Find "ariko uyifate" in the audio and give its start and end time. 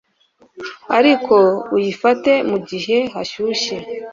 0.97-2.31